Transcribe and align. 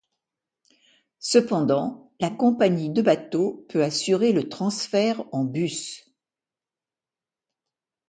Cependant, 1.19 2.11
la 2.19 2.31
compagnie 2.31 2.89
de 2.89 3.03
bateaux 3.03 3.67
peut 3.69 3.83
assurer 3.83 4.33
le 4.33 4.49
transfert 4.49 5.23
en 5.31 5.43
bus. 5.45 6.11